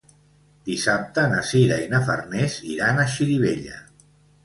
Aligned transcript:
Dissabte 0.69 1.27
na 1.35 1.45
Sira 1.51 1.79
i 1.85 1.91
na 1.93 2.01
Farners 2.09 2.59
iran 2.73 3.07
a 3.07 3.09
Xirivella. 3.15 3.83